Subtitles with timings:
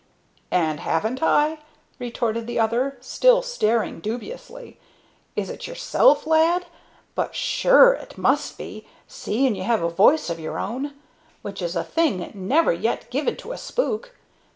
[0.49, 1.59] "And haven't I?"
[1.99, 4.79] retorted the other, still staring dubiously.
[5.35, 6.65] "Is it yourself, lad?
[7.13, 10.95] But sure it must be, seeing you have a voice of your own,
[11.43, 14.15] which is a thing never yet given to a spook.